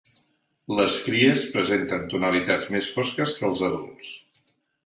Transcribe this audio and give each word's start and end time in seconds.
Les 0.79 0.95
cries 1.07 1.43
presenten 1.57 2.09
tonalitats 2.15 2.67
més 2.77 2.91
fosques 2.97 3.37
que 3.39 3.49
els 3.51 3.63
adults. 3.69 4.13